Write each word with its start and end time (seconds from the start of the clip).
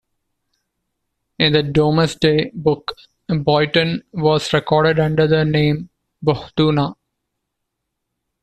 In 1.37 1.53
the 1.53 1.61
Domesday 1.61 2.49
Book 2.55 2.97
Boyton 3.29 4.01
was 4.11 4.51
recorded 4.51 4.97
under 4.97 5.27
the 5.27 5.45
name 5.45 5.89
"Bohtuna". 6.25 6.95